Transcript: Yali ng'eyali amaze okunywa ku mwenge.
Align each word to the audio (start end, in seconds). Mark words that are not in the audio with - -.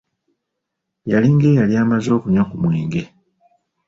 Yali 1.11 1.27
ng'eyali 1.31 1.75
amaze 1.83 2.09
okunywa 2.17 2.43
ku 2.49 2.55
mwenge. 2.63 3.01